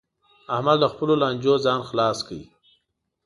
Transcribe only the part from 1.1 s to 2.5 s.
لانجو ځان خلاص کړ